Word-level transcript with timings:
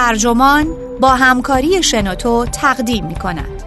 ترجمان 0.00 0.66
با 1.00 1.08
همکاری 1.08 1.82
شنوتو 1.82 2.46
تقدیم 2.46 3.06
می 3.06 3.14
کند. 3.14 3.59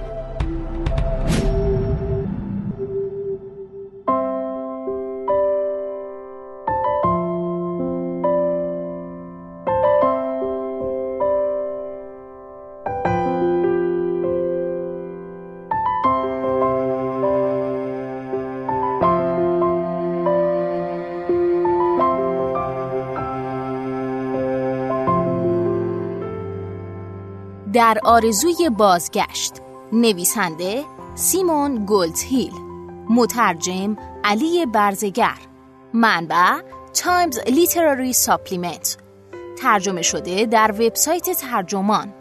در 27.73 27.97
آرزوی 28.03 28.69
بازگشت. 28.77 29.53
نویسنده 29.91 30.83
سیمون 31.15 31.85
گولدهیل 31.85 32.53
مترجم 33.09 33.97
علی 34.23 34.65
برزگر. 34.65 35.37
منبع 35.93 36.59
Times 36.93 37.39
Literary 37.39 38.13
Supplement. 38.13 38.97
ترجمه 39.57 40.01
شده 40.01 40.45
در 40.45 40.71
وبسایت 40.71 41.29
ترجمان. 41.31 42.13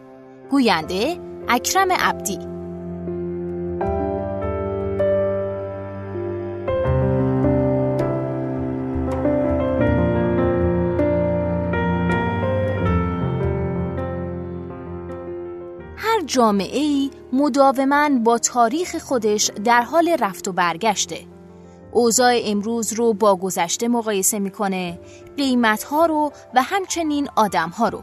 گوینده 0.51 1.21
اکرم 1.49 1.93
عبدی. 1.93 2.52
جامعه 16.33 16.79
ای 16.79 17.11
مداوما 17.33 18.09
با 18.25 18.39
تاریخ 18.39 18.97
خودش 18.97 19.51
در 19.65 19.83
حال 19.83 20.17
رفت 20.21 20.49
و 20.49 20.53
برگشته. 20.53 21.19
اوضاع 21.93 22.41
امروز 22.45 22.93
رو 22.93 23.13
با 23.15 23.37
گذشته 23.37 23.89
مقایسه 23.89 24.39
می‌کنه 24.39 25.01
قیمت 25.37 25.83
ها 25.83 26.07
رو 26.07 26.33
و 26.55 26.63
همچنین 26.63 27.29
آدم 27.37 27.69
ها 27.69 27.89
رو. 27.89 28.03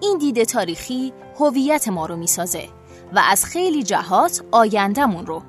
این 0.00 0.18
دید 0.18 0.44
تاریخی 0.44 1.12
هویت 1.38 1.88
ما 1.88 2.06
رو 2.06 2.16
می‌سازه 2.16 2.64
و 3.12 3.22
از 3.30 3.44
خیلی 3.44 3.82
جهات 3.82 4.42
آیندهمون 4.50 5.26
رو. 5.26 5.42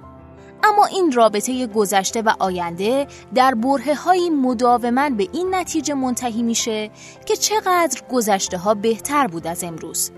اما 0.64 0.86
این 0.86 1.12
رابطه 1.12 1.68
گذشته 1.68 2.22
و 2.22 2.34
آینده 2.40 3.08
در 3.36 3.56
بره 3.56 3.96
های 3.96 4.30
مداوما 4.30 5.10
به 5.10 5.28
این 5.34 5.56
نتیجه 5.56 5.94
منتهی 5.94 6.44
میشه 6.44 6.92
که 7.26 7.36
چقدر 7.36 8.02
گذشته 8.12 8.58
ها 8.58 8.74
بهتر 8.74 9.28
بود 9.28 9.48
از 9.48 9.64
امروز. 9.64 10.12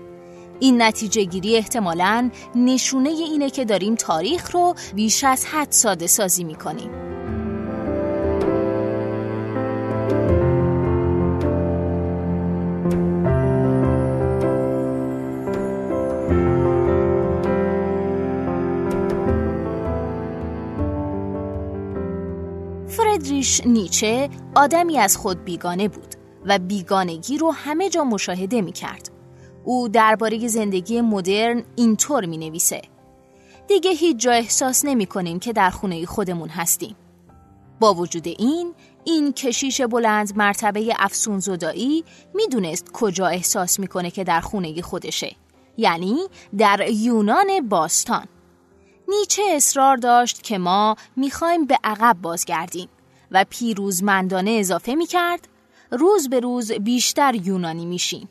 این 0.60 0.82
نتیجه 0.82 1.24
گیری 1.24 1.56
احتمالاً 1.56 2.30
نشونه 2.54 3.08
اینه 3.08 3.50
که 3.50 3.64
داریم 3.64 3.94
تاریخ 3.94 4.50
رو 4.54 4.74
بیش 4.94 5.24
از 5.24 5.46
حد 5.46 5.70
ساده 5.70 6.06
سازی 6.06 6.44
می. 6.44 6.56
فردریش 22.88 23.60
نیچه 23.66 24.28
آدمی 24.54 24.98
از 24.98 25.16
خود 25.16 25.44
بیگانه 25.44 25.88
بود 25.88 26.14
و 26.46 26.58
بیگانگی 26.58 27.38
رو 27.38 27.50
همه 27.50 27.88
جا 27.88 28.04
مشاهده 28.04 28.60
می 28.60 28.72
کرد. 28.72 29.13
او 29.64 29.88
درباره 29.88 30.48
زندگی 30.48 31.00
مدرن 31.00 31.64
اینطور 31.76 32.26
می 32.26 32.38
نویسه 32.38 32.82
دیگه 33.68 33.90
هیچ 33.90 34.16
جا 34.16 34.32
احساس 34.32 34.84
نمی 34.84 35.06
کنیم 35.06 35.38
که 35.38 35.52
در 35.52 35.70
خونه 35.70 36.06
خودمون 36.06 36.48
هستیم. 36.48 36.96
با 37.80 37.94
وجود 37.94 38.26
این 38.26 38.74
این 39.04 39.32
کشیش 39.32 39.80
بلند 39.80 40.36
مرتبه 40.36 40.94
افسون 40.98 41.38
زدایی 41.38 42.04
می‌دونست 42.34 42.92
کجا 42.92 43.26
احساس 43.26 43.80
می‌کنه 43.80 44.10
که 44.10 44.24
در 44.24 44.40
خونه 44.40 44.82
خودشه. 44.82 45.36
یعنی 45.76 46.16
در 46.58 46.90
یونان 46.90 47.68
باستان. 47.68 48.26
نیچه 49.08 49.42
اصرار 49.50 49.96
داشت 49.96 50.42
که 50.42 50.58
ما 50.58 50.96
می‌خوایم 51.16 51.66
به 51.66 51.78
عقب 51.84 52.16
بازگردیم 52.22 52.88
و 53.30 53.44
پیروزمندانه 53.50 54.50
اضافه 54.50 54.94
می‌کرد 54.94 55.48
روز 55.90 56.28
به 56.28 56.40
روز 56.40 56.72
بیشتر 56.72 57.34
یونانی 57.34 57.86
میشیم. 57.86 58.28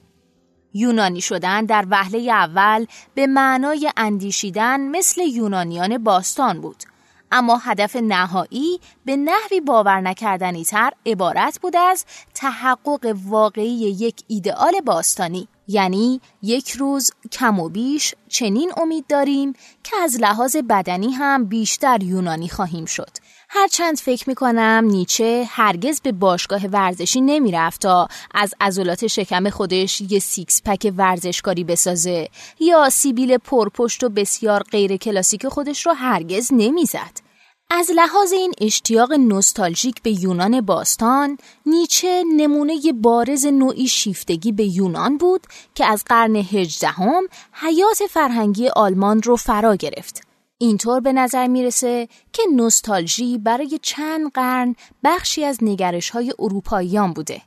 یونانی 0.73 1.21
شدن 1.21 1.65
در 1.65 1.85
وهله 1.89 2.31
اول 2.31 2.85
به 3.15 3.27
معنای 3.27 3.91
اندیشیدن 3.97 4.81
مثل 4.81 5.21
یونانیان 5.21 5.97
باستان 5.97 6.61
بود. 6.61 6.83
اما 7.31 7.57
هدف 7.57 7.95
نهایی 7.95 8.79
به 9.05 9.15
نحوی 9.15 9.61
باور 9.61 10.01
نکردنی 10.01 10.65
تر 10.65 10.91
عبارت 11.05 11.59
بود 11.61 11.75
از 11.75 12.05
تحقق 12.33 13.15
واقعی 13.25 13.79
یک 13.79 14.23
ایدئال 14.27 14.81
باستانی. 14.85 15.47
یعنی 15.67 16.21
یک 16.41 16.71
روز 16.71 17.11
کم 17.31 17.59
و 17.59 17.69
بیش 17.69 18.15
چنین 18.27 18.71
امید 18.77 19.07
داریم 19.07 19.53
که 19.83 19.95
از 20.03 20.17
لحاظ 20.19 20.55
بدنی 20.69 21.11
هم 21.11 21.45
بیشتر 21.45 22.03
یونانی 22.03 22.49
خواهیم 22.49 22.85
شد 22.85 23.09
هرچند 23.49 23.97
فکر 23.97 24.29
می‌کنم 24.29 24.83
نیچه 24.87 25.45
هرگز 25.49 26.01
به 26.01 26.11
باشگاه 26.11 26.67
ورزشی 26.67 27.21
نمی‌رفت 27.21 27.81
تا 27.81 28.07
از 28.33 28.53
عضلات 28.61 29.07
شکم 29.07 29.49
خودش 29.49 30.01
یه 30.01 30.19
six 30.19 30.61
pack 30.65 30.93
ورزشکاری 30.97 31.63
بسازه 31.63 32.29
یا 32.59 32.89
سیبیل 32.89 33.37
پرپشت 33.37 34.03
و 34.03 34.09
بسیار 34.09 34.63
غیر 34.63 34.97
کلاسیک 34.97 35.47
خودش 35.47 35.85
رو 35.85 35.93
هرگز 35.93 36.49
نمی‌زد. 36.51 37.32
از 37.75 37.91
لحاظ 37.95 38.33
این 38.33 38.53
اشتیاق 38.61 39.13
نوستالژیک 39.13 40.01
به 40.01 40.23
یونان 40.23 40.61
باستان 40.61 41.37
نیچه 41.65 42.23
نمونه 42.37 42.79
بارز 43.01 43.45
نوعی 43.45 43.87
شیفتگی 43.87 44.51
به 44.51 44.63
یونان 44.63 45.17
بود 45.17 45.41
که 45.75 45.85
از 45.85 46.03
قرن 46.05 46.35
هجدهم 46.35 47.23
حیات 47.53 48.03
فرهنگی 48.09 48.67
آلمان 48.67 49.21
رو 49.21 49.35
فرا 49.35 49.75
گرفت 49.75 50.21
اینطور 50.57 50.99
به 50.99 51.13
نظر 51.13 51.47
می‌رسه 51.47 52.07
که 52.33 52.43
نوستالژی 52.55 53.37
برای 53.37 53.79
چند 53.81 54.31
قرن 54.31 54.75
بخشی 55.03 55.45
از 55.45 55.57
نگرش 55.61 56.09
های 56.09 56.33
اروپاییان 56.39 57.13
بوده. 57.13 57.41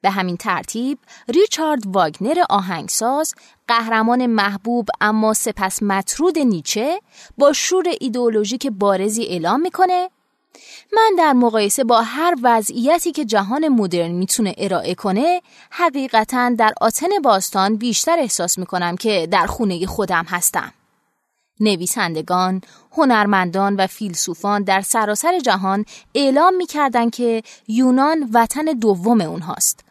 به 0.00 0.10
همین 0.10 0.36
ترتیب 0.36 0.98
ریچارد 1.28 1.86
واگنر 1.86 2.44
آهنگساز 2.50 3.34
قهرمان 3.68 4.26
محبوب 4.26 4.88
اما 5.00 5.34
سپس 5.34 5.82
مطرود 5.82 6.38
نیچه 6.38 7.00
با 7.38 7.52
شور 7.52 7.84
ایدئولوژیک 8.00 8.66
بارزی 8.66 9.24
اعلام 9.24 9.60
می‌کنه 9.60 10.10
من 10.92 11.12
در 11.18 11.32
مقایسه 11.32 11.84
با 11.84 12.02
هر 12.02 12.34
وضعیتی 12.42 13.12
که 13.12 13.24
جهان 13.24 13.68
مدرن 13.68 14.10
می‌تونه 14.10 14.54
ارائه 14.58 14.94
کنه 14.94 15.42
حقیقتا 15.70 16.50
در 16.58 16.74
آتن 16.80 17.08
باستان 17.24 17.76
بیشتر 17.76 18.18
احساس 18.18 18.58
می‌کنم 18.58 18.96
که 18.96 19.28
در 19.30 19.46
خونه 19.46 19.86
خودم 19.86 20.24
هستم 20.28 20.72
نویسندگان، 21.60 22.60
هنرمندان 22.92 23.76
و 23.76 23.86
فیلسوفان 23.86 24.62
در 24.62 24.80
سراسر 24.80 25.38
جهان 25.38 25.84
اعلام 26.14 26.54
می‌کردند 26.54 27.14
که 27.14 27.42
یونان 27.68 28.30
وطن 28.32 28.64
دوم 28.64 29.20
اونهاست. 29.20 29.85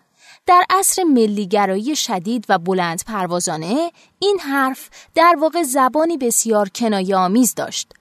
در 0.47 0.66
عصر 0.69 1.03
ملیگرایی 1.03 1.95
شدید 1.95 2.45
و 2.50 2.57
بلند 2.57 3.03
پروازانه 3.07 3.91
این 4.19 4.39
حرف 4.39 4.89
در 5.16 5.35
واقع 5.39 5.63
زبانی 5.63 6.17
بسیار 6.17 6.69
کنایه 6.69 7.16
آمیز 7.16 7.56
داشت. 7.56 7.94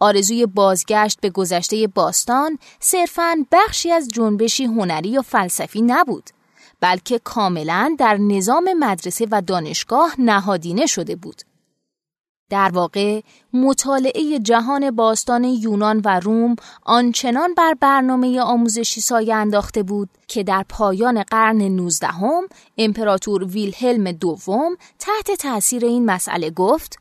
آرزوی 0.00 0.46
بازگشت 0.46 1.20
به 1.20 1.30
گذشته 1.30 1.86
باستان 1.86 2.58
صرفاً 2.80 3.46
بخشی 3.52 3.92
از 3.92 4.08
جنبشی 4.08 4.64
هنری 4.64 5.08
یا 5.08 5.22
فلسفی 5.22 5.82
نبود 5.82 6.30
بلکه 6.80 7.18
کاملا 7.18 7.96
در 7.98 8.16
نظام 8.16 8.72
مدرسه 8.78 9.26
و 9.30 9.42
دانشگاه 9.42 10.14
نهادینه 10.18 10.86
شده 10.86 11.16
بود. 11.16 11.42
در 12.50 12.70
واقع 12.74 13.20
مطالعه 13.52 14.38
جهان 14.38 14.90
باستان 14.90 15.44
یونان 15.44 16.02
و 16.04 16.20
روم 16.20 16.56
آنچنان 16.82 17.54
بر 17.54 17.74
برنامه 17.80 18.40
آموزشی 18.40 19.00
سایه 19.00 19.34
انداخته 19.34 19.82
بود 19.82 20.08
که 20.28 20.42
در 20.42 20.64
پایان 20.68 21.22
قرن 21.22 21.62
نوزدهم 21.62 22.42
امپراتور 22.78 23.44
ویلهلم 23.44 24.12
دوم 24.12 24.76
تحت 24.98 25.30
تاثیر 25.38 25.84
این 25.84 26.04
مسئله 26.04 26.50
گفت 26.50 26.98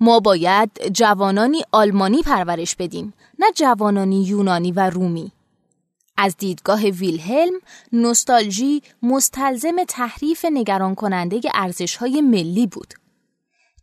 ما 0.00 0.20
باید 0.20 0.70
جوانانی 0.92 1.62
آلمانی 1.72 2.22
پرورش 2.22 2.76
بدیم 2.76 3.14
نه 3.38 3.46
جوانانی 3.54 4.24
یونانی 4.24 4.72
و 4.72 4.90
رومی. 4.90 5.32
از 6.16 6.36
دیدگاه 6.36 6.84
ویلهلم 6.84 7.60
نوستالژی 7.92 8.82
مستلزم 9.02 9.84
تحریف 9.88 10.44
نگران 10.52 10.94
کننده 10.94 11.40
ارزش‌های 11.54 12.20
ملی 12.20 12.66
بود. 12.66 12.94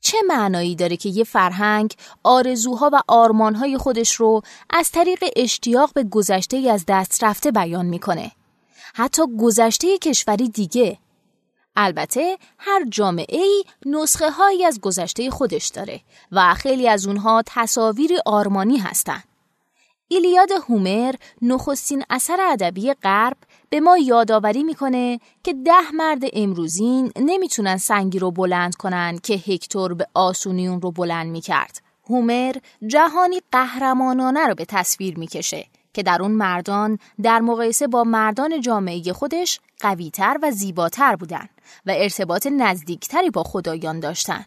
چه 0.06 0.18
معنایی 0.28 0.76
داره 0.76 0.98
که 0.98 1.10
یه 1.10 1.24
فرهنگ 1.24 1.94
آرزوها 2.24 2.90
و 2.94 3.02
آرمانهای 3.08 3.78
خودش 3.78 4.14
رو 4.16 4.42
از 4.70 4.92
طریق 4.92 5.24
اشتیاق 5.36 5.94
به 5.94 6.04
گذشته 6.04 6.58
از 6.58 6.86
دست 6.88 7.24
رفته 7.24 7.52
بیان 7.52 7.86
می‌کنه؟ 7.86 8.32
حتی 8.94 9.24
گذشته 9.40 9.98
کشوری 9.98 10.50
دیگه 10.50 10.98
البته 11.76 12.38
هر 12.58 12.86
جامعه 12.90 13.42
ای 13.42 13.64
نسخه 13.86 14.30
هایی 14.30 14.66
از 14.66 14.82
گذشته 14.82 15.30
خودش 15.30 15.68
داره 15.68 16.02
و 16.32 16.54
خیلی 16.54 16.88
از 16.88 17.08
اونها 17.08 17.44
تصاویر 17.46 18.12
آرمانی 18.26 18.78
هستند. 18.78 19.24
ایلیاد 20.08 20.52
هومر 20.52 21.16
نخستین 21.42 22.04
اثر 22.10 22.38
ادبی 22.42 22.94
غرب 22.94 23.38
به 23.76 23.82
ما 23.82 23.98
یادآوری 23.98 24.64
می‌کنه 24.64 25.20
که 25.44 25.54
ده 25.54 25.92
مرد 25.94 26.24
امروزین 26.34 27.12
نمی‌تونن 27.16 27.78
سنگی 27.78 28.20
رو 28.20 28.32
بلند 28.32 28.76
کنن 28.76 29.18
که 29.24 29.34
هکتور 29.34 29.94
به 29.94 30.08
آسونی 30.14 30.68
اون 30.68 30.82
رو 30.82 30.92
بلند 30.92 31.32
می‌کرد. 31.32 31.82
هومر 32.10 32.56
جهانی 32.88 33.42
قهرمانانه 33.52 34.48
رو 34.48 34.56
به 34.56 34.66
تصویر 34.66 35.20
می‌کشه 35.20 35.66
که 35.94 36.04
در 36.04 36.22
اون 36.22 36.32
مردان 36.32 37.00
در 37.24 37.40
مقایسه 37.40 37.88
با 37.88 38.04
مردان 38.04 38.62
جامعه 38.62 39.14
خودش 39.14 39.60
قویتر 39.80 40.38
و 40.42 40.52
زیباتر 40.52 41.16
بودن 41.16 41.50
و 41.86 41.94
ارتباط 41.96 42.48
نزدیکتری 42.48 43.30
با 43.30 43.44
خدایان 43.44 44.00
داشتن. 44.00 44.46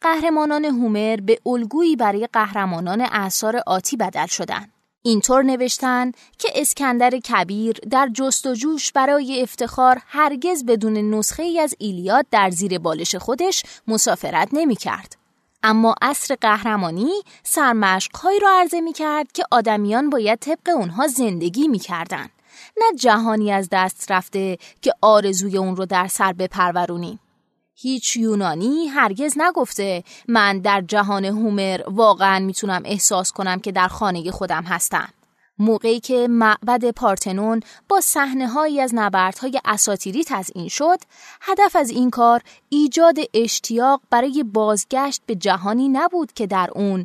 قهرمانان 0.00 0.64
هومر 0.64 1.16
به 1.16 1.38
الگویی 1.46 1.96
برای 1.96 2.28
قهرمانان 2.32 3.00
اعثار 3.00 3.62
آتی 3.66 3.96
بدل 3.96 4.26
شدند. 4.26 4.72
اینطور 5.04 5.42
نوشتن 5.42 6.12
که 6.38 6.48
اسکندر 6.54 7.10
کبیر 7.10 7.76
در 7.90 8.08
جستجوش 8.14 8.92
برای 8.92 9.42
افتخار 9.42 10.02
هرگز 10.06 10.64
بدون 10.64 11.14
نسخه 11.14 11.42
ای 11.42 11.60
از 11.60 11.74
ایلیاد 11.78 12.26
در 12.30 12.50
زیر 12.50 12.78
بالش 12.78 13.14
خودش 13.14 13.62
مسافرت 13.86 14.48
نمی 14.52 14.76
کرد. 14.76 15.16
اما 15.62 15.94
عصر 16.02 16.34
قهرمانی 16.40 17.12
سرمشقهایی 17.42 18.40
را 18.40 18.48
عرضه 18.50 18.80
می 18.80 18.92
کرد 18.92 19.32
که 19.32 19.44
آدمیان 19.50 20.10
باید 20.10 20.38
طبق 20.38 20.68
اونها 20.76 21.06
زندگی 21.06 21.68
می 21.68 21.78
کردن. 21.78 22.28
نه 22.76 22.98
جهانی 22.98 23.52
از 23.52 23.68
دست 23.72 24.12
رفته 24.12 24.58
که 24.82 24.92
آرزوی 25.00 25.58
اون 25.58 25.76
رو 25.76 25.86
در 25.86 26.08
سر 26.08 26.32
بپرورونیم. 26.32 27.20
هیچ 27.74 28.16
یونانی 28.16 28.86
هرگز 28.86 29.34
نگفته 29.36 30.04
من 30.28 30.58
در 30.58 30.80
جهان 30.80 31.24
هومر 31.24 31.80
واقعا 31.86 32.38
می‌تونم 32.38 32.82
احساس 32.84 33.32
کنم 33.32 33.60
که 33.60 33.72
در 33.72 33.88
خانه 33.88 34.30
خودم 34.30 34.62
هستم. 34.62 35.08
موقعی 35.58 36.00
که 36.00 36.28
معبد 36.30 36.90
پارتنون 36.90 37.60
با 37.88 38.00
صحنه 38.00 38.48
هایی 38.48 38.80
از 38.80 38.90
نبردهای 38.94 39.60
اساتیری 39.64 40.24
تزئین 40.24 40.68
شد، 40.68 40.98
هدف 41.40 41.76
از 41.76 41.90
این 41.90 42.10
کار 42.10 42.42
ایجاد 42.68 43.16
اشتیاق 43.34 44.00
برای 44.10 44.42
بازگشت 44.42 45.22
به 45.26 45.34
جهانی 45.34 45.88
نبود 45.88 46.32
که 46.32 46.46
در 46.46 46.70
اون 46.74 47.04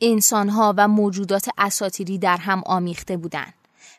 انسانها 0.00 0.74
و 0.76 0.88
موجودات 0.88 1.48
اساتیری 1.58 2.18
در 2.18 2.36
هم 2.36 2.62
آمیخته 2.66 3.16
بودند. 3.16 3.54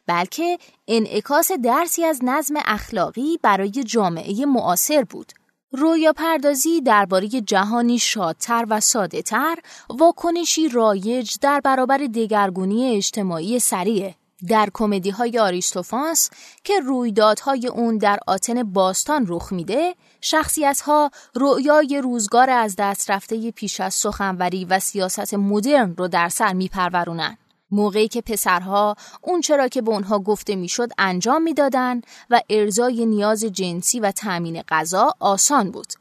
بلکه 0.07 0.57
انعکاس 0.87 1.51
درسی 1.51 2.05
از 2.05 2.19
نظم 2.23 2.55
اخلاقی 2.65 3.39
برای 3.41 3.71
جامعه 3.71 4.45
معاصر 4.45 5.03
بود. 5.03 5.33
رویا 5.75 6.13
پردازی 6.13 6.81
درباره 6.81 7.27
جهانی 7.27 7.99
شادتر 7.99 8.65
و 8.69 8.79
ساده 8.79 9.21
تر 9.21 9.55
واکنشی 9.89 10.69
رایج 10.69 11.35
در 11.41 11.59
برابر 11.59 11.97
دگرگونی 11.97 12.95
اجتماعی 12.95 13.59
سریع. 13.59 14.13
در 14.47 14.69
کمدی 14.73 15.09
های 15.09 15.39
آریستوفانس 15.39 16.29
که 16.63 16.79
رویدادهای 16.79 17.67
اون 17.67 17.97
در 17.97 18.19
آتن 18.27 18.63
باستان 18.63 19.25
رخ 19.27 19.51
میده 19.51 19.95
شخصیت 20.21 20.81
ها 20.81 21.11
رویای 21.33 22.01
روزگار 22.03 22.49
از 22.49 22.75
دست 22.77 23.11
رفته 23.11 23.51
پیش 23.51 23.79
از 23.79 23.93
سخنوری 23.93 24.65
و 24.65 24.79
سیاست 24.79 25.33
مدرن 25.33 25.95
رو 25.97 26.07
در 26.07 26.29
سر 26.29 26.53
میپرورونن. 26.53 27.37
موقعی 27.73 28.07
که 28.07 28.21
پسرها 28.21 28.95
اون 29.21 29.41
چرا 29.41 29.67
که 29.67 29.81
به 29.81 29.91
اونها 29.91 30.19
گفته 30.19 30.55
می‌شد 30.55 30.89
انجام 30.97 31.41
می‌دادند 31.41 32.07
و 32.29 32.41
ارزای 32.49 33.05
نیاز 33.05 33.43
جنسی 33.43 33.99
و 33.99 34.11
تأمین 34.11 34.61
غذا 34.61 35.13
آسان 35.19 35.71
بود. 35.71 35.93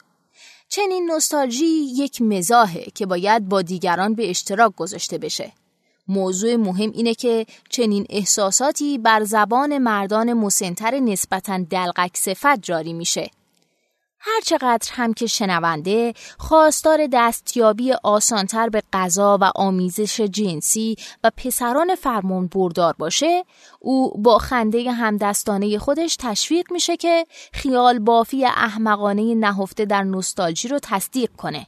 چنین 0.69 1.11
نوستالژی 1.11 1.67
یک 1.97 2.23
مزاحه 2.23 2.85
که 2.95 3.07
باید 3.07 3.49
با 3.49 3.63
دیگران 3.63 4.15
به 4.15 4.31
اشتراک 4.31 4.73
گذاشته 4.77 5.19
بشه. 5.19 5.53
موضوع 6.09 6.57
مهم 6.57 6.91
اینه 6.91 7.15
که 7.15 7.47
چنین 7.69 8.07
احساساتی 8.11 8.99
بر 8.99 9.25
زبان 9.25 9.79
مردان 9.79 10.33
مسنتر 10.33 11.01
نسبتا 11.01 11.59
دلقک 11.71 12.17
صفت 12.17 12.63
جاری 12.63 12.93
میشه 12.93 13.31
هرچقدر 14.25 14.89
هم 14.93 15.15
که 15.15 15.27
شنونده 15.27 16.15
خواستار 16.39 17.09
دستیابی 17.13 17.93
آسانتر 17.93 18.69
به 18.69 18.83
غذا 18.93 19.39
و 19.41 19.45
آمیزش 19.55 20.21
جنسی 20.21 20.97
و 21.25 21.31
پسران 21.37 21.95
فرمان 21.95 22.47
بردار 22.47 22.95
باشه 22.99 23.45
او 23.81 24.23
با 24.23 24.39
خنده 24.39 24.93
همدستانه 24.93 25.79
خودش 25.79 26.17
تشویق 26.17 26.73
میشه 26.73 26.97
که 26.97 27.27
خیال 27.53 27.99
بافی 27.99 28.47
احمقانه 28.47 29.35
نهفته 29.35 29.85
در 29.85 30.03
نوستالژی 30.03 30.69
رو 30.69 30.79
تصدیق 30.83 31.31
کنه. 31.37 31.67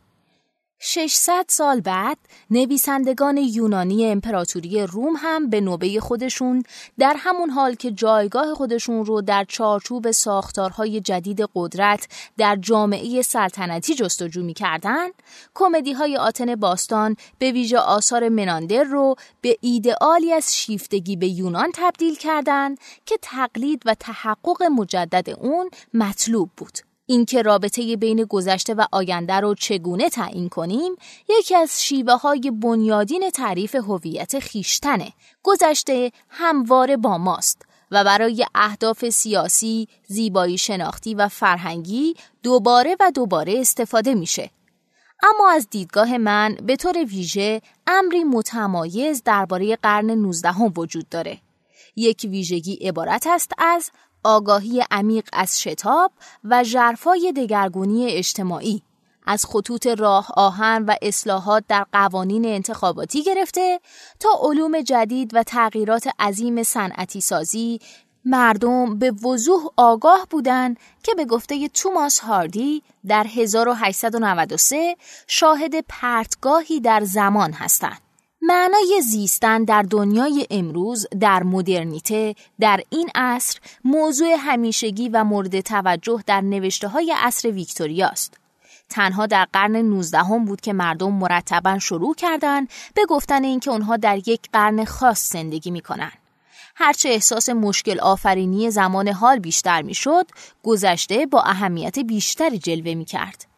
600 0.87 1.45
سال 1.49 1.81
بعد 1.81 2.19
نویسندگان 2.51 3.37
یونانی 3.37 4.07
امپراتوری 4.07 4.83
روم 4.83 5.15
هم 5.19 5.51
به 5.51 5.61
نوبه 5.61 6.01
خودشون 6.01 6.63
در 6.99 7.17
همون 7.19 7.51
حال 7.51 7.75
که 7.75 7.91
جایگاه 7.91 8.55
خودشون 8.55 9.05
رو 9.05 9.21
در 9.21 9.45
چارچوب 9.49 10.11
ساختارهای 10.11 11.01
جدید 11.01 11.49
قدرت 11.55 12.09
در 12.39 12.57
جامعه 12.57 13.23
سلطنتی 13.23 13.95
جستجو 13.95 14.43
می‌کردن 14.43 15.09
کمدی 15.55 15.93
های 15.93 16.17
آتن 16.17 16.55
باستان 16.55 17.17
به 17.39 17.53
ویژه 17.53 17.79
آثار 17.79 18.29
مناندر 18.29 18.83
رو 18.83 19.15
به 19.41 19.59
ایدئالی 19.61 20.33
از 20.33 20.57
شیفتگی 20.57 21.17
به 21.17 21.29
یونان 21.29 21.71
تبدیل 21.75 22.15
کردند 22.15 22.79
که 23.07 23.19
تقلید 23.23 23.83
و 23.87 23.95
تحقق 23.95 24.63
مجدد 24.63 25.31
اون 25.31 25.71
مطلوب 25.95 26.51
بود. 26.57 26.94
اینکه 27.07 27.43
رابطه 27.43 27.97
بین 27.97 28.25
گذشته 28.25 28.75
و 28.75 28.85
آینده 28.93 29.35
رو 29.35 29.55
چگونه 29.55 30.09
تعیین 30.09 30.49
کنیم 30.49 30.93
یکی 31.29 31.55
از 31.55 31.85
شیوه 31.85 32.15
های 32.15 32.51
بنیادین 32.51 33.31
تعریف 33.31 33.75
هویت 33.75 34.39
خیشتنه 34.39 35.13
گذشته 35.43 36.13
همواره 36.29 36.97
با 36.97 37.19
ماست 37.19 37.63
و 37.91 38.05
برای 38.05 38.47
اهداف 38.55 39.09
سیاسی، 39.09 39.89
زیبایی 40.07 40.59
شناختی 40.59 41.15
و 41.15 41.29
فرهنگی 41.29 42.15
دوباره 42.43 42.97
و 43.01 43.11
دوباره 43.15 43.61
استفاده 43.61 44.15
میشه. 44.15 44.51
اما 45.23 45.51
از 45.51 45.69
دیدگاه 45.71 46.19
من 46.19 46.57
به 46.63 46.77
طور 46.77 46.99
ویژه 46.99 47.63
امری 47.87 48.25
متمایز 48.25 49.23
درباره 49.25 49.77
قرن 49.77 50.11
19 50.11 50.53
هم 50.53 50.73
وجود 50.77 51.09
داره. 51.09 51.39
یک 51.97 52.27
ویژگی 52.31 52.75
عبارت 52.75 53.27
است 53.27 53.53
از 53.59 53.91
آگاهی 54.25 54.85
عمیق 54.91 55.29
از 55.33 55.61
شتاب 55.61 56.13
و 56.45 56.65
جرفای 56.65 57.33
دگرگونی 57.37 58.07
اجتماعی 58.07 58.83
از 59.27 59.47
خطوط 59.47 59.87
راه 59.87 60.29
آهن 60.37 60.85
و 60.85 60.95
اصلاحات 61.03 61.65
در 61.69 61.87
قوانین 61.93 62.47
انتخاباتی 62.47 63.23
گرفته 63.23 63.81
تا 64.21 64.29
علوم 64.43 64.81
جدید 64.81 65.31
و 65.35 65.43
تغییرات 65.43 66.09
عظیم 66.19 66.63
صنعتی 66.63 67.21
سازی 67.21 67.81
مردم 68.25 68.99
به 68.99 69.11
وضوح 69.11 69.63
آگاه 69.77 70.27
بودند 70.31 70.77
که 71.03 71.15
به 71.15 71.25
گفته 71.25 71.69
توماس 71.69 72.19
هاردی 72.19 72.83
در 73.07 73.27
1893 73.27 74.97
شاهد 75.27 75.75
پرتگاهی 75.89 76.81
در 76.81 77.05
زمان 77.05 77.53
هستند. 77.53 78.04
معنای 78.47 79.03
زیستن 79.03 79.65
در 79.65 79.83
دنیای 79.83 80.47
امروز 80.51 81.07
در 81.21 81.43
مدرنیته 81.43 82.35
در 82.61 82.81
این 82.91 83.11
عصر 83.15 83.59
موضوع 83.85 84.37
همیشگی 84.39 85.09
و 85.09 85.25
مورد 85.25 85.61
توجه 85.61 86.23
در 86.27 86.41
نوشته 86.41 86.89
های 86.89 87.15
عصر 87.17 87.51
ویکتوریاست. 87.51 88.37
تنها 88.89 89.27
در 89.27 89.47
قرن 89.53 89.77
19 89.77 90.19
هم 90.19 90.45
بود 90.45 90.61
که 90.61 90.73
مردم 90.73 91.13
مرتبا 91.13 91.79
شروع 91.79 92.15
کردند 92.15 92.69
به 92.95 93.07
گفتن 93.07 93.45
اینکه 93.45 93.71
اونها 93.71 93.97
در 93.97 94.29
یک 94.29 94.41
قرن 94.53 94.85
خاص 94.85 95.33
زندگی 95.33 95.71
می 95.71 95.81
کنند. 95.81 96.19
هرچه 96.77 97.09
احساس 97.09 97.49
مشکل 97.49 98.01
آفرینی 98.01 98.71
زمان 98.71 99.09
حال 99.09 99.39
بیشتر 99.39 99.83
می‌شد، 99.83 100.27
گذشته 100.63 101.27
با 101.27 101.43
اهمیت 101.43 101.99
بیشتری 101.99 102.59
جلوه 102.59 102.95
می 102.95 103.05
کرد. 103.05 103.54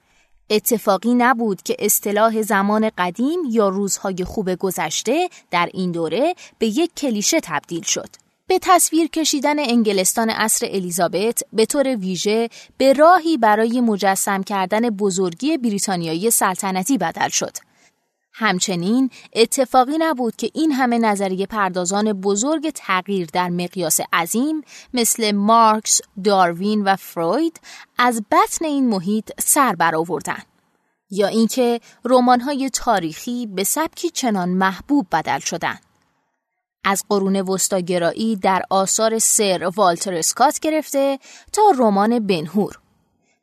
اتفاقی 0.50 1.14
نبود 1.14 1.62
که 1.62 1.76
اصطلاح 1.78 2.42
زمان 2.42 2.90
قدیم 2.98 3.40
یا 3.50 3.68
روزهای 3.68 4.24
خوب 4.24 4.54
گذشته 4.54 5.28
در 5.50 5.70
این 5.74 5.92
دوره 5.92 6.34
به 6.58 6.66
یک 6.66 6.94
کلیشه 6.94 7.40
تبدیل 7.42 7.82
شد. 7.82 8.08
به 8.48 8.58
تصویر 8.62 9.08
کشیدن 9.08 9.58
انگلستان 9.58 10.30
عصر 10.30 10.66
الیزابت 10.70 11.42
به 11.52 11.66
طور 11.66 11.96
ویژه 11.96 12.48
به 12.78 12.92
راهی 12.92 13.36
برای 13.36 13.80
مجسم 13.80 14.42
کردن 14.42 14.90
بزرگی 14.90 15.58
بریتانیایی 15.58 16.30
سلطنتی 16.30 16.98
بدل 16.98 17.28
شد. 17.28 17.56
همچنین 18.38 19.10
اتفاقی 19.32 19.98
نبود 19.98 20.36
که 20.36 20.50
این 20.54 20.72
همه 20.72 20.98
نظریه 20.98 21.46
پردازان 21.46 22.12
بزرگ 22.12 22.70
تغییر 22.70 23.28
در 23.32 23.48
مقیاس 23.48 24.00
عظیم 24.12 24.62
مثل 24.94 25.32
مارکس، 25.32 26.00
داروین 26.24 26.84
و 26.84 26.96
فروید 26.96 27.60
از 27.98 28.22
بطن 28.30 28.64
این 28.64 28.88
محیط 28.88 29.30
سر 29.40 29.74
برآوردند. 29.74 30.46
یا 31.10 31.26
اینکه 31.26 31.80
رمان‌های 32.04 32.70
تاریخی 32.70 33.46
به 33.46 33.64
سبکی 33.64 34.10
چنان 34.10 34.48
محبوب 34.48 35.06
بدل 35.12 35.38
شدند. 35.38 35.82
از 36.84 37.04
قرون 37.08 37.40
وسطاگرایی 37.40 38.36
در 38.36 38.62
آثار 38.70 39.18
سر 39.18 39.70
والتر 39.76 40.14
اسکات 40.14 40.58
گرفته 40.58 41.18
تا 41.52 41.62
رمان 41.78 42.26
بنهور 42.26 42.78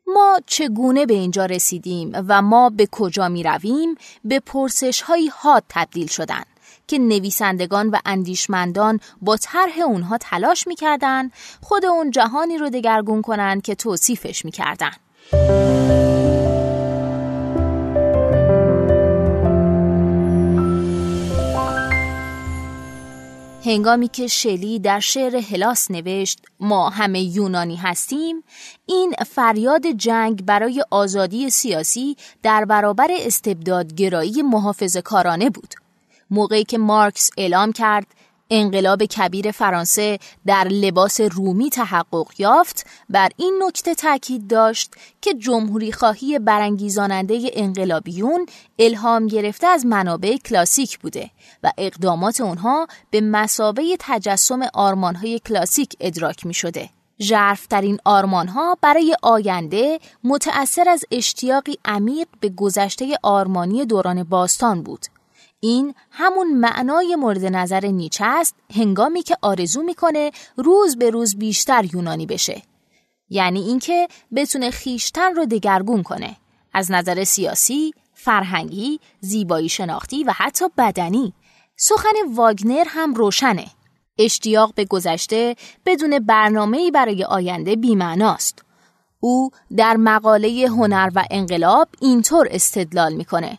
ما 0.06 0.40
چگونه 0.46 1.06
به 1.06 1.14
اینجا 1.14 1.46
رسیدیم 1.46 2.12
و 2.28 2.42
ما 2.42 2.70
به 2.70 2.88
کجا 2.90 3.28
می 3.28 3.42
رویم 3.42 3.94
به 4.24 4.40
پرسش 4.40 5.00
های 5.00 5.30
حاد 5.34 5.64
تبدیل 5.68 6.06
شدن 6.06 6.42
که 6.86 6.98
نویسندگان 6.98 7.88
و 7.88 7.98
اندیشمندان 8.06 9.00
با 9.22 9.36
طرح 9.36 9.80
اونها 9.86 10.18
تلاش 10.18 10.66
می‌کردن 10.66 11.30
خود 11.60 11.84
اون 11.84 12.10
جهانی 12.10 12.58
رو 12.58 12.70
دگرگون 12.70 13.22
کنند 13.22 13.62
که 13.62 13.74
توصیفش 13.74 14.44
می‌کردن. 14.44 14.92
هنگامی 23.64 24.08
که 24.08 24.26
شلی 24.26 24.78
در 24.78 25.00
شعر 25.00 25.36
هلاس 25.36 25.90
نوشت 25.90 26.38
ما 26.60 26.88
همه 26.88 27.20
یونانی 27.20 27.76
هستیم 27.76 28.44
این 28.86 29.14
فریاد 29.26 29.86
جنگ 29.86 30.44
برای 30.44 30.84
آزادی 30.90 31.50
سیاسی 31.50 32.16
در 32.42 32.64
برابر 32.64 33.08
استبدادگرایی 33.10 34.42
محافظ 34.42 34.96
کارانه 34.96 35.50
بود. 35.50 35.74
موقعی 36.30 36.64
که 36.64 36.78
مارکس 36.78 37.30
اعلام 37.36 37.72
کرد 37.72 38.06
انقلاب 38.50 39.04
کبیر 39.04 39.50
فرانسه 39.50 40.18
در 40.46 40.68
لباس 40.68 41.20
رومی 41.20 41.70
تحقق 41.70 42.26
یافت 42.38 42.86
بر 43.08 43.28
این 43.36 43.62
نکته 43.66 43.94
تاکید 43.94 44.46
داشت 44.46 44.94
که 45.20 45.34
جمهوری 45.34 45.92
خواهی 45.92 46.38
برانگیزاننده 46.38 47.50
انقلابیون 47.52 48.46
الهام 48.78 49.26
گرفته 49.26 49.66
از 49.66 49.86
منابع 49.86 50.36
کلاسیک 50.36 50.98
بوده 50.98 51.30
و 51.62 51.72
اقدامات 51.78 52.40
اونها 52.40 52.86
به 53.10 53.20
مسابه 53.20 53.96
تجسم 54.00 54.60
آرمانهای 54.74 55.38
کلاسیک 55.38 55.96
ادراک 56.00 56.46
می 56.46 56.54
شده. 56.54 56.90
ژرفترین 57.20 57.98
آرمانها 58.04 58.78
برای 58.80 59.16
آینده 59.22 59.98
متأثر 60.24 60.88
از 60.88 61.04
اشتیاقی 61.10 61.78
عمیق 61.84 62.28
به 62.40 62.48
گذشته 62.48 63.14
آرمانی 63.22 63.86
دوران 63.86 64.24
باستان 64.24 64.82
بود 64.82 65.06
این 65.64 65.94
همون 66.10 66.54
معنای 66.54 67.16
مورد 67.16 67.44
نظر 67.44 67.86
نیچه 67.86 68.24
است 68.24 68.54
هنگامی 68.74 69.22
که 69.22 69.36
آرزو 69.42 69.82
می‌کنه 69.82 70.30
روز 70.56 70.96
به 70.96 71.10
روز 71.10 71.36
بیشتر 71.36 71.84
یونانی 71.94 72.26
بشه. 72.26 72.62
یعنی 73.28 73.60
اینکه 73.60 74.08
بتونه 74.34 74.70
خیشتن 74.70 75.34
رو 75.34 75.46
دگرگون 75.46 76.02
کنه. 76.02 76.36
از 76.72 76.90
نظر 76.90 77.24
سیاسی، 77.24 77.94
فرهنگی، 78.14 79.00
زیبایی 79.20 79.68
شناختی 79.68 80.24
و 80.24 80.32
حتی 80.36 80.64
بدنی. 80.78 81.32
سخن 81.76 82.14
واگنر 82.34 82.84
هم 82.86 83.14
روشنه. 83.14 83.66
اشتیاق 84.18 84.74
به 84.74 84.84
گذشته 84.84 85.56
بدون 85.86 86.18
برنامه‌ای 86.18 86.90
برای 86.90 87.24
آینده 87.24 87.76
بیمعناست. 87.76 88.64
او 89.20 89.50
در 89.76 89.96
مقاله 89.96 90.66
هنر 90.68 91.10
و 91.14 91.24
انقلاب 91.30 91.88
اینطور 92.00 92.48
استدلال 92.50 93.12
می‌کنه. 93.12 93.58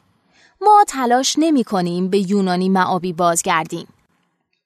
ما 0.62 0.86
تلاش 0.88 1.36
نمی 1.40 1.64
کنیم 1.64 2.10
به 2.10 2.32
یونانی 2.32 2.70
معابی 2.70 3.14
بازگردیم. 3.14 3.88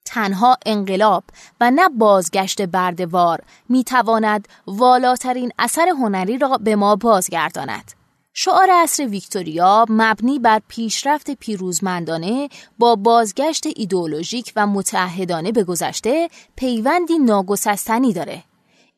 تنها 0.05 0.57
انقلاب 0.65 1.23
و 1.61 1.71
نه 1.71 1.89
بازگشت 1.89 2.61
بردوار 2.61 3.41
می 3.69 3.83
تواند 3.83 4.47
والاترین 4.67 5.51
اثر 5.59 5.89
هنری 5.89 6.37
را 6.37 6.57
به 6.57 6.75
ما 6.75 6.95
بازگرداند. 6.95 7.91
شعار 8.33 8.69
عصر 8.71 9.07
ویکتوریا 9.07 9.85
مبنی 9.89 10.39
بر 10.39 10.61
پیشرفت 10.67 11.31
پیروزمندانه 11.31 12.49
با 12.79 12.95
بازگشت 12.95 13.63
ایدئولوژیک 13.75 14.53
و 14.55 14.67
متعهدانه 14.67 15.51
به 15.51 15.63
گذشته 15.63 16.29
پیوندی 16.55 17.19
ناگسستنی 17.19 18.13
داره. 18.13 18.43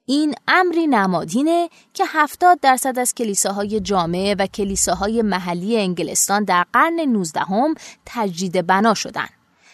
این 0.06 0.36
امری 0.48 0.88
نمادینه 0.88 1.70
که 1.94 2.04
70 2.08 2.60
درصد 2.60 3.00
از 3.00 3.14
کلیساهای 3.14 3.80
جامعه 3.80 4.36
و 4.40 4.48
کلیساهای 4.48 5.22
محلی 5.22 5.78
انگلستان 5.78 6.44
در 6.44 6.66
قرن 6.74 7.00
19 7.00 7.40
هم 7.40 7.76
تجدید 8.06 8.68
بنا 8.68 8.94
شدند. 8.94 9.30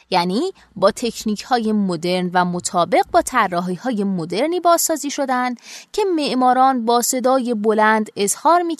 یعنی 0.10 0.52
با 0.76 0.92
تکنیک 0.92 1.42
های 1.42 1.72
مدرن 1.72 2.30
و 2.34 2.46
مطابق 2.46 3.04
با 3.12 3.22
طراحی 3.22 3.76
های 3.76 4.04
مدرنی 4.04 4.60
بازسازی 4.60 5.12
شدند 5.12 5.60
که 5.92 6.02
معماران 6.16 6.86
با 6.86 7.02
صدای 7.02 7.54
بلند 7.54 8.10
اظهار 8.16 8.62
می 8.62 8.78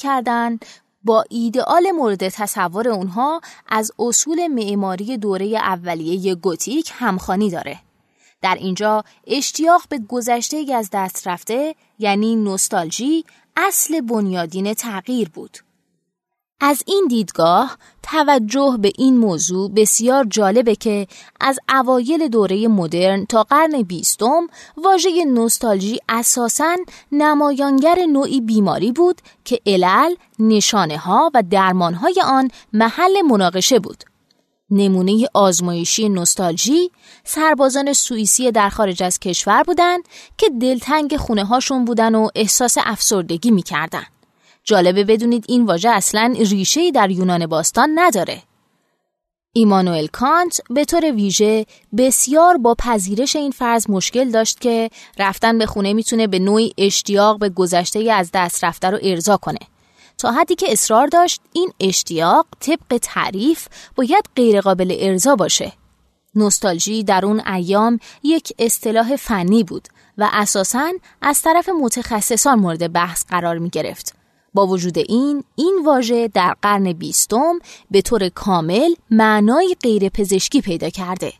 با 1.04 1.24
ایدئال 1.30 1.92
مورد 1.92 2.30
تصور 2.30 2.90
اونها 2.90 3.42
از 3.68 3.92
اصول 4.00 4.48
معماری 4.48 5.18
دوره 5.18 5.46
اولیه 5.46 6.36
گوتیک 6.36 6.92
همخانی 6.94 7.50
داره. 7.50 7.87
در 8.42 8.56
اینجا 8.56 9.04
اشتیاق 9.28 9.82
به 9.90 10.00
گذشته 10.10 10.66
از 10.76 10.90
دست 10.94 11.28
رفته 11.28 11.76
یعنی 12.00 12.36
نوستالژی 12.36 13.26
اصل 13.58 14.02
بنیادین 14.02 14.74
تغییر 14.74 15.30
بود. 15.30 15.58
از 16.62 16.84
این 16.88 17.06
دیدگاه 17.10 17.78
توجه 18.04 18.78
به 18.82 18.92
این 18.98 19.18
موضوع 19.18 19.72
بسیار 19.72 20.26
جالبه 20.30 20.76
که 20.76 21.08
از 21.40 21.60
اوایل 21.70 22.28
دوره 22.28 22.68
مدرن 22.68 23.26
تا 23.26 23.44
قرن 23.44 23.82
بیستم 23.82 24.48
واژه 24.78 25.26
نوستالژی 25.26 26.00
اساساً 26.10 26.76
نمایانگر 27.12 28.06
نوعی 28.10 28.42
بیماری 28.42 28.92
بود 28.92 29.22
که 29.46 29.60
علل، 29.66 30.16
نشانه 30.40 30.98
ها 30.98 31.32
و 31.34 31.44
درمان 31.50 31.94
های 31.94 32.16
آن 32.26 32.52
محل 32.74 33.22
مناقشه 33.22 33.80
بود. 33.80 34.04
نمونه 34.72 35.28
آزمایشی 35.34 36.10
نوستالژی 36.10 36.92
سربازان 37.24 37.94
سوئیسی 37.94 38.52
در 38.52 38.70
خارج 38.70 39.04
از 39.04 39.20
کشور 39.20 39.64
بودند 39.64 40.04
که 40.38 40.50
دلتنگ 40.62 41.18
خونه 41.18 41.46
هاشون 41.46 41.86
بودن 41.86 42.16
و 42.16 42.30
احساس 42.36 42.78
افسردگی 42.86 43.52
می‌کردن. 43.52 44.06
جالبه 44.64 45.04
بدونید 45.04 45.46
این 45.48 45.66
واژه 45.66 45.90
اصلا 45.90 46.34
ریشه 46.40 46.92
در 46.92 47.12
یونان 47.12 47.48
باستان 47.48 47.90
نداره. 47.96 48.44
ایمانوئل 49.54 50.08
کانت 50.08 50.62
به 50.70 50.86
طور 50.86 51.12
ویژه 51.12 51.66
بسیار 51.98 52.58
با 52.58 52.76
پذیرش 52.76 53.36
این 53.36 53.52
فرض 53.52 53.90
مشکل 53.90 54.32
داشت 54.32 54.62
که 54.62 54.90
رفتن 55.20 55.58
به 55.58 55.66
خونه 55.66 55.94
می‌تونه 55.94 56.28
به 56.28 56.40
نوعی 56.40 56.74
اشتیاق 56.78 57.40
به 57.40 57.50
گذشته 57.50 58.12
از 58.12 58.30
دست 58.34 58.64
رفته 58.64 58.90
رو 58.90 59.00
ارضا 59.02 59.38
کنه 59.38 59.60
تا 60.18 60.32
حدی 60.32 60.56
که 60.56 60.72
اصرار 60.72 61.08
داشت 61.08 61.42
این 61.54 61.72
اشتیاق 61.80 62.48
طبق 62.60 63.00
تعریف 63.02 63.68
باید 63.96 64.26
غیرقابل 64.36 64.96
ارضا 65.00 65.36
باشه. 65.36 65.72
نوستالژی 66.36 67.04
در 67.04 67.26
اون 67.26 67.48
ایام 67.48 68.00
یک 68.24 68.54
اصطلاح 68.60 69.16
فنی 69.16 69.64
بود 69.64 69.88
و 70.18 70.30
اساساً 70.34 70.92
از 71.22 71.42
طرف 71.42 71.70
متخصصان 71.82 72.60
مورد 72.60 72.94
بحث 72.94 73.26
قرار 73.26 73.58
می 73.58 73.70
گرفت. 73.70 74.16
با 74.54 74.68
وجود 74.68 74.98
این، 74.98 75.44
این 75.56 75.82
واژه 75.86 76.28
در 76.28 76.56
قرن 76.62 76.94
بیستم 76.94 77.60
به 77.92 78.02
طور 78.02 78.30
کامل 78.30 78.94
معنای 79.12 79.76
غیر 79.84 80.10
پزشکی 80.10 80.62
پیدا 80.62 80.90
کرده. 80.90 81.34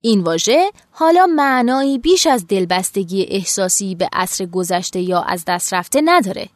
این 0.00 0.20
واژه 0.20 0.70
حالا 0.90 1.26
معنایی 1.26 1.98
بیش 1.98 2.26
از 2.26 2.46
دلبستگی 2.46 3.22
احساسی 3.22 3.94
به 3.94 4.08
عصر 4.12 4.46
گذشته 4.46 5.00
یا 5.00 5.20
از 5.20 5.44
دست 5.46 5.74
رفته 5.74 6.00
نداره. 6.04 6.48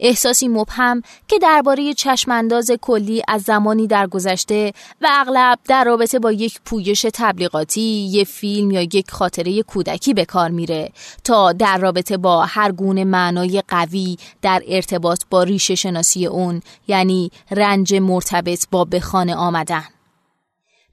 احساسی 0.00 0.48
مبهم 0.48 1.02
که 1.28 1.38
درباره 1.38 1.94
چشمانداز 1.94 2.70
کلی 2.80 3.22
از 3.28 3.42
زمانی 3.42 3.86
در 3.86 4.06
گذشته 4.06 4.72
و 5.02 5.08
اغلب 5.10 5.58
در 5.68 5.84
رابطه 5.84 6.18
با 6.18 6.32
یک 6.32 6.60
پویش 6.64 7.06
تبلیغاتی، 7.14 8.08
یک 8.12 8.28
فیلم 8.28 8.70
یا 8.70 8.82
یک 8.82 9.10
خاطره 9.10 9.62
کودکی 9.62 10.14
به 10.14 10.24
کار 10.24 10.50
میره 10.50 10.92
تا 11.24 11.52
در 11.52 11.78
رابطه 11.78 12.16
با 12.16 12.44
هر 12.44 12.72
گونه 12.72 13.04
معنای 13.04 13.62
قوی 13.68 14.16
در 14.42 14.62
ارتباط 14.68 15.22
با 15.30 15.42
ریشه 15.42 15.74
شناسی 15.74 16.26
اون 16.26 16.62
یعنی 16.88 17.30
رنج 17.50 17.94
مرتبط 17.94 18.66
با 18.70 18.84
به 18.84 19.00
خانه 19.00 19.34
آمدن. 19.34 19.84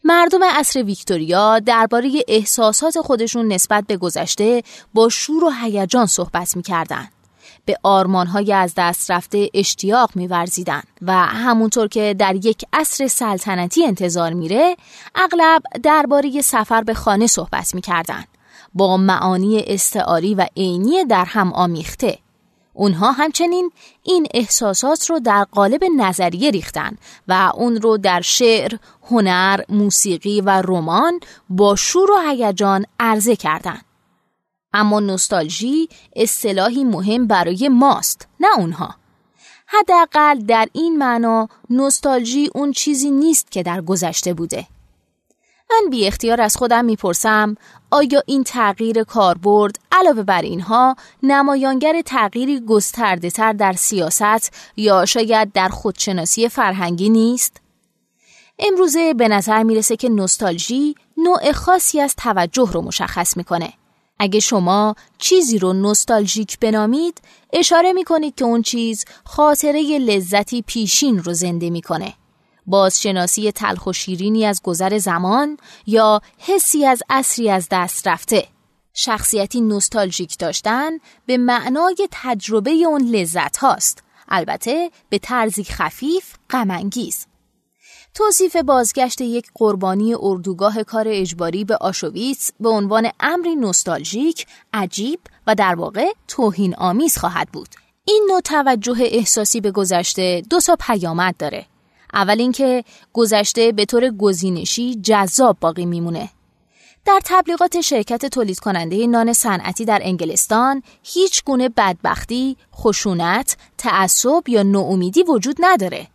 مردم 0.03 0.43
عصر 0.43 0.83
ویکتوریا 0.83 1.60
درباره 1.60 2.12
احساسات 2.27 3.01
خودشون 3.01 3.48
نسبت 3.48 3.83
به 3.88 3.98
گذشته 3.98 4.63
با 4.93 5.10
شور 5.10 5.43
و 5.43 5.50
هیجان 5.62 6.05
صحبت 6.05 6.57
می‌کردند. 6.57 7.12
به 7.65 7.77
آرمانهای 7.84 8.53
از 8.53 8.74
دست 8.77 9.12
رفته 9.12 9.50
اشتیاق 9.53 10.12
میورزیدن 10.15 10.82
و 11.01 11.13
همونطور 11.13 11.88
که 11.88 12.15
در 12.20 12.36
یک 12.36 12.65
عصر 12.74 13.08
سلطنتی 13.08 13.86
انتظار 13.86 14.34
میره 14.34 14.75
اغلب 15.15 15.62
درباره 15.84 16.41
سفر 16.41 16.84
به 16.84 16.93
خانه 16.93 17.27
صحبت 17.27 17.75
می‌کردن 17.75 18.24
با 18.74 18.98
معانی 18.98 19.63
استعاری 19.67 20.36
و 20.36 20.46
عینی 20.58 21.05
در 21.05 21.25
هم 21.25 21.53
آمیخته 21.53 22.17
اونها 22.74 23.12
همچنین 23.12 23.72
این 24.03 24.27
احساسات 24.34 25.10
رو 25.10 25.20
در 25.20 25.43
قالب 25.43 25.84
نظریه 25.98 26.51
ریختن 26.51 26.98
و 27.27 27.51
اون 27.55 27.82
رو 27.82 27.98
در 27.98 28.22
شعر، 28.22 28.75
هنر، 29.12 29.62
موسیقی 29.70 30.41
و 30.41 30.62
رمان 30.65 31.20
با 31.50 31.75
شور 31.75 32.12
و 32.12 32.17
هیجان 32.29 32.86
عرضه 33.00 33.36
کردند. 33.36 33.86
اما 34.74 35.00
نوستالژی 35.00 35.89
اصطلاحی 36.15 36.84
مهم 36.84 37.27
برای 37.27 37.70
ماست 37.70 38.27
نه 38.39 38.48
اونها 38.58 38.96
حداقل 39.68 40.39
در 40.39 40.68
این 40.74 40.98
معنا 40.98 41.48
نوستالژی 41.70 42.50
اون 42.56 42.72
چیزی 42.72 43.12
نیست 43.12 43.51
که 43.51 43.63
در 43.63 43.82
گذشته 43.82 44.34
بوده 44.34 44.68
من 45.72 45.89
بی 45.89 46.08
اختیار 46.08 46.42
از 46.42 46.58
خودم 46.58 46.86
می‌پرسم 46.86 47.56
آیا 47.92 48.24
این 48.25 48.44
تغییر 48.44 49.03
کاربرد 49.03 49.80
علاوه 49.92 50.24
بر 50.24 50.42
اینها 50.42 50.96
نمایانگر 51.24 52.01
تغییری 52.01 52.60
گسترده 52.60 53.30
تر 53.30 53.53
در 53.53 53.74
سیاست 53.74 54.53
یا 54.77 55.06
شاید 55.06 55.51
در 55.51 55.70
خودشناسی 55.70 56.50
فرهنگی 56.50 57.10
نیست؟ 57.10 57.62
امروزه 58.60 59.13
به 59.13 59.27
نظر 59.27 59.63
می‌رسه 59.63 59.96
که 59.96 60.10
نوستالژی 60.10 60.96
نوع 61.18 61.51
خاصی 61.51 62.01
از 62.01 62.15
توجه 62.15 62.72
رو 62.72 62.82
مشخص 62.82 63.38
می‌کنه. 63.38 63.74
اگه 64.20 64.39
شما 64.39 64.96
چیزی 65.17 65.60
رو 65.60 65.74
نوستالژیک 65.74 66.60
بنامید، 66.60 67.22
اشاره 67.53 67.93
می‌کنید 67.93 68.36
که 68.36 68.46
اون 68.46 68.62
چیز 68.62 69.05
خاطره 69.24 69.82
لذتی 70.00 70.62
پیشین 70.62 71.20
رو 71.20 71.34
زنده 71.34 71.70
می‌کنه. 71.70 72.13
بازشناسی 72.65 73.51
تلخ 73.51 73.88
و 73.88 73.93
شیرینی 73.93 74.46
از 74.46 74.62
گذر 74.63 74.98
زمان 74.98 75.58
یا 75.88 76.22
حسی 76.38 76.86
از 76.86 77.03
اصری 77.10 77.50
از 77.50 77.67
دست 77.72 78.08
رفته. 78.08 78.48
شخصیتی 78.93 79.62
نوستالژیک 79.62 80.38
داشتن 80.38 80.91
به 81.25 81.38
معنای 81.38 82.08
تجربه 82.12 82.72
اون 82.72 83.01
لذت 83.01 83.58
هاست. 83.58 84.03
البته 84.29 84.91
به 85.10 85.17
طرزی 85.17 85.63
خفیف 85.63 86.34
غمانگیز. 86.50 87.27
توصیف 88.15 88.55
بازگشت 88.55 89.22
یک 89.22 89.51
قربانی 89.55 90.15
اردوگاه 90.20 90.84
کار 90.84 91.05
اجباری 91.08 91.65
به 91.65 91.77
آشویتس 91.77 92.51
به 92.60 92.70
عنوان 92.70 93.10
امری 93.20 93.55
نوستالژیک، 93.55 94.48
عجیب 94.74 95.20
و 95.48 95.55
در 95.55 95.75
واقع 95.75 96.12
توهین 96.27 96.75
آمیز 96.75 97.17
خواهد 97.17 97.50
بود. 97.53 97.70
این 98.05 98.27
نوع 98.29 98.41
توجه 98.41 98.96
احساسی 99.00 99.62
به 99.62 99.72
گذشته 99.72 100.43
دو 100.50 100.60
تا 100.60 100.77
پیامد 100.79 101.38
داره. 101.38 101.65
اول 102.13 102.39
اینکه 102.39 102.84
گذشته 103.13 103.72
به 103.72 103.86
طور 103.86 104.10
گزینشی 104.10 104.96
جذاب 104.96 105.58
باقی 105.60 105.86
میمونه. 105.86 106.29
در 107.05 107.20
تبلیغات 107.25 107.82
شرکت 107.82 108.25
تولید 108.25 108.60
کننده 108.60 109.08
نان 109.08 109.34
صنعتی 109.34 109.86
در 109.86 110.00
انگلستان 110.03 110.84
هیچ 111.03 111.43
گونه 111.43 111.70
بدبختی، 111.70 112.58
خشونت، 112.75 113.58
تعصب 113.77 114.50
یا 114.50 114.63
نومیدی 114.63 115.24
وجود 115.24 115.58
نداره. 115.60 116.08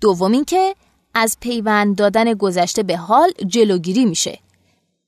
دوم 0.00 0.32
اینکه 0.32 0.74
از 1.14 1.36
پیوند 1.40 1.96
دادن 1.96 2.34
گذشته 2.34 2.82
به 2.82 2.96
حال 2.96 3.32
جلوگیری 3.46 4.04
میشه. 4.04 4.38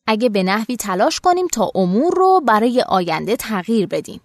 اگه 0.07 0.29
به 0.29 0.43
نحوی 0.43 0.77
تلاش 0.77 1.21
کنیم 1.21 1.47
تا 1.47 1.71
امور 1.75 2.15
رو 2.17 2.43
برای 2.47 2.85
آینده 2.89 3.37
تغییر 3.37 3.87
بدیم. 3.87 4.21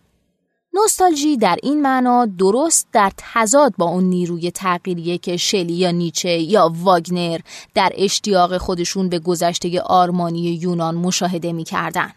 نوستالژی 0.73 1.37
در 1.37 1.57
این 1.63 1.81
معنا 1.81 2.25
درست 2.25 2.87
در 2.93 3.11
تضاد 3.17 3.73
با 3.77 3.85
اون 3.85 4.03
نیروی 4.03 4.51
تغییریه 4.51 5.17
که 5.17 5.37
شلی 5.37 5.73
یا 5.73 5.91
نیچه 5.91 6.29
یا 6.29 6.71
واگنر 6.75 7.39
در 7.73 7.91
اشتیاق 7.95 8.57
خودشون 8.57 9.09
به 9.09 9.19
گذشته 9.19 9.81
آرمانی 9.81 10.41
یونان 10.41 10.95
مشاهده 10.95 11.53
می‌کردن. 11.53 12.11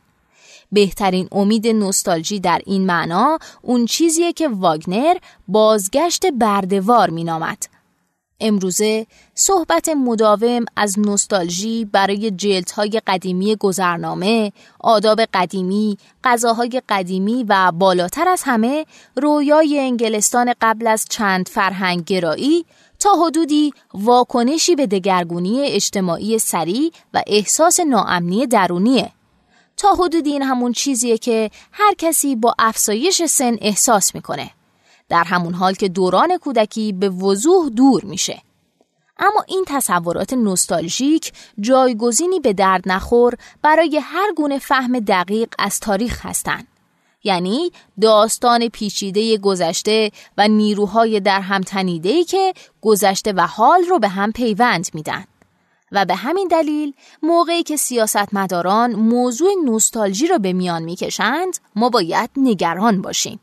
بهترین 0.72 1.28
امید 1.32 1.66
نوستالژی 1.66 2.40
در 2.40 2.60
این 2.66 2.86
معنا 2.86 3.38
اون 3.62 3.86
چیزیه 3.86 4.32
که 4.32 4.48
واگنر 4.48 5.16
بازگشت 5.48 6.26
بردوار 6.26 7.10
مینامد 7.10 7.79
امروزه 8.40 9.06
صحبت 9.34 9.88
مداوم 9.88 10.64
از 10.76 10.98
نوستالژی 10.98 11.84
برای 11.84 12.30
جلدهای 12.30 13.00
قدیمی 13.06 13.56
گذرنامه، 13.56 14.52
آداب 14.80 15.20
قدیمی، 15.20 15.98
غذاهای 16.24 16.82
قدیمی 16.88 17.44
و 17.48 17.72
بالاتر 17.72 18.28
از 18.28 18.42
همه 18.44 18.86
رویای 19.16 19.78
انگلستان 19.78 20.54
قبل 20.60 20.86
از 20.86 21.04
چند 21.10 21.48
فرهنگ 21.48 22.04
گرایی 22.04 22.64
تا 22.98 23.10
حدودی 23.26 23.72
واکنشی 23.94 24.74
به 24.74 24.86
دگرگونی 24.86 25.62
اجتماعی 25.62 26.38
سریع 26.38 26.92
و 27.14 27.22
احساس 27.26 27.80
ناامنی 27.80 28.46
درونیه. 28.46 29.12
تا 29.76 29.94
حدودی 29.94 30.30
این 30.32 30.42
همون 30.42 30.72
چیزیه 30.72 31.18
که 31.18 31.50
هر 31.72 31.94
کسی 31.98 32.36
با 32.36 32.54
افزایش 32.58 33.22
سن 33.22 33.56
احساس 33.60 34.14
می‌کنه. 34.14 34.50
در 35.10 35.24
همون 35.24 35.54
حال 35.54 35.74
که 35.74 35.88
دوران 35.88 36.38
کودکی 36.38 36.92
به 36.92 37.08
وضوح 37.08 37.68
دور 37.68 38.04
میشه. 38.04 38.42
اما 39.18 39.44
این 39.48 39.64
تصورات 39.68 40.32
نوستالژیک 40.32 41.32
جایگزینی 41.60 42.40
به 42.40 42.52
درد 42.52 42.82
نخور 42.86 43.34
برای 43.62 44.00
هر 44.02 44.32
گونه 44.36 44.58
فهم 44.58 45.00
دقیق 45.00 45.48
از 45.58 45.80
تاریخ 45.80 46.26
هستند. 46.26 46.66
یعنی 47.24 47.72
داستان 48.00 48.68
پیچیده 48.68 49.38
گذشته 49.38 50.10
و 50.38 50.48
نیروهای 50.48 51.20
در 51.20 51.40
هم 51.40 51.60
تنیده 51.60 52.24
که 52.24 52.52
گذشته 52.80 53.32
و 53.32 53.46
حال 53.46 53.84
رو 53.84 53.98
به 53.98 54.08
هم 54.08 54.32
پیوند 54.32 54.86
میدن. 54.94 55.24
و 55.92 56.04
به 56.04 56.14
همین 56.14 56.48
دلیل 56.48 56.92
موقعی 57.22 57.62
که 57.62 57.76
سیاستمداران 57.76 58.92
موضوع 58.92 59.50
نوستالژی 59.64 60.26
را 60.26 60.38
به 60.38 60.52
میان 60.52 60.82
می‌کشند 60.82 61.56
ما 61.76 61.88
باید 61.88 62.30
نگران 62.36 63.02
باشیم. 63.02 63.40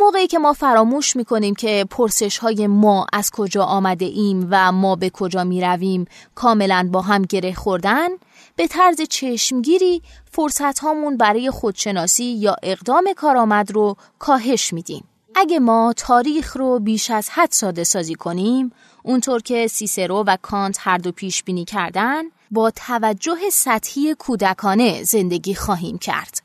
موقعی 0.00 0.26
که 0.26 0.38
ما 0.38 0.52
فراموش 0.52 1.16
می‌کنیم 1.16 1.54
که 1.54 1.86
پرسش 1.90 2.38
های 2.38 2.66
ما 2.66 3.06
از 3.12 3.30
کجا 3.30 3.64
آمده 3.64 4.04
ایم 4.04 4.48
و 4.50 4.72
ما 4.72 4.96
به 4.96 5.10
کجا 5.10 5.44
می 5.44 5.60
رویم 5.60 6.04
کاملا 6.34 6.88
با 6.92 7.00
هم 7.00 7.22
گره 7.22 7.54
خوردن 7.54 8.08
به 8.56 8.66
طرز 8.66 9.00
چشمگیری 9.00 10.02
فرصت 10.32 10.78
هامون 10.78 11.16
برای 11.16 11.50
خودشناسی 11.50 12.24
یا 12.24 12.56
اقدام 12.62 13.12
کارآمد 13.16 13.72
رو 13.72 13.96
کاهش 14.18 14.72
میدیم. 14.72 15.04
اگه 15.34 15.58
ما 15.58 15.94
تاریخ 15.96 16.56
رو 16.56 16.78
بیش 16.78 17.10
از 17.10 17.30
حد 17.30 17.52
ساده 17.52 17.84
سازی 17.84 18.14
کنیم 18.14 18.72
اونطور 19.02 19.42
که 19.42 19.66
سیسرو 19.66 20.24
و 20.26 20.36
کانت 20.42 20.76
هر 20.80 20.98
دو 20.98 21.12
پیش 21.12 21.42
بینی 21.42 21.64
کردن 21.64 22.24
با 22.50 22.70
توجه 22.70 23.36
سطحی 23.52 24.14
کودکانه 24.14 25.02
زندگی 25.02 25.54
خواهیم 25.54 25.98
کرد. 25.98 26.42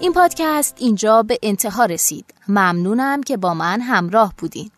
این 0.00 0.12
پادکست 0.12 0.76
اینجا 0.78 1.22
به 1.22 1.38
انتها 1.42 1.84
رسید. 1.84 2.34
ممنونم 2.48 3.22
که 3.22 3.36
با 3.36 3.54
من 3.54 3.80
همراه 3.80 4.34
بودین. 4.38 4.70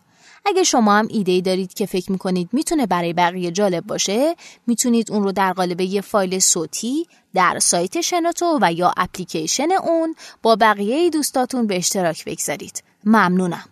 اگه 0.45 0.63
شما 0.63 0.93
هم 0.93 1.07
ایده 1.09 1.41
دارید 1.41 1.73
که 1.73 1.85
فکر 1.85 2.11
می‌کنید 2.11 2.49
می‌تونه 2.51 2.85
برای 2.85 3.13
بقیه 3.13 3.51
جالب 3.51 3.87
باشه 3.87 4.35
می‌تونید 4.67 5.11
اون 5.11 5.23
رو 5.23 5.31
در 5.31 5.53
قالب 5.53 5.81
یه 5.81 6.01
فایل 6.01 6.39
صوتی 6.39 7.07
در 7.33 7.59
سایت 7.59 8.01
شنوتو 8.01 8.59
و 8.61 8.73
یا 8.73 8.93
اپلیکیشن 8.97 9.71
اون 9.71 10.15
با 10.41 10.55
بقیه 10.55 11.09
دوستاتون 11.09 11.67
به 11.67 11.77
اشتراک 11.77 12.25
بگذارید. 12.25 12.83
ممنونم. 13.03 13.65